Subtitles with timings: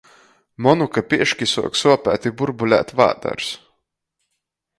[0.67, 3.53] Monu, ka pieški suoc suopēt i burbulēt vādars.